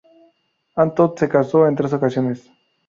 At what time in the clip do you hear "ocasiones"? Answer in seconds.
1.93-2.49